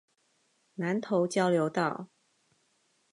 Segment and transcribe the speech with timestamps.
[0.73, 2.07] 南投交流道